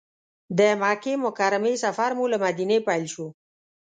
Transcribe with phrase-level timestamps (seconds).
[0.57, 3.27] د مکې مکرمې سفر مو له مدینې پیل شو.